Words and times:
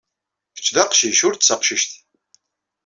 Kečč 0.55 0.67
d 0.75 0.77
aqcic, 0.83 1.19
ur 1.27 1.33
d 1.35 1.41
taqcict. 1.43 1.91